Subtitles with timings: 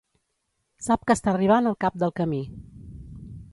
[0.85, 2.43] Sap que està arribant al cap del camí.